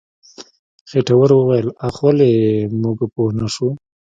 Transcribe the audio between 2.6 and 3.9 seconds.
موږ پوه نه شو.